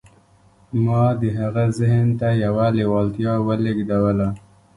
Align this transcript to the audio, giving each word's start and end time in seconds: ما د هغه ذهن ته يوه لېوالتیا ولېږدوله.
ما 0.83 1.01
د 1.21 1.23
هغه 1.39 1.63
ذهن 1.79 2.07
ته 2.19 2.27
يوه 2.43 2.67
لېوالتیا 2.77 3.33
ولېږدوله. 3.47 4.27